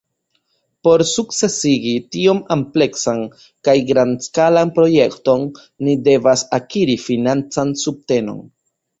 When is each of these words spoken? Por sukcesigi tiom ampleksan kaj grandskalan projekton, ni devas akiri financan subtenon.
Por 0.85 1.01
sukcesigi 1.07 1.91
tiom 2.13 2.39
ampleksan 2.55 3.19
kaj 3.69 3.75
grandskalan 3.89 4.71
projekton, 4.79 5.43
ni 5.89 5.93
devas 6.07 6.45
akiri 6.59 6.97
financan 7.03 7.75
subtenon. 7.83 8.41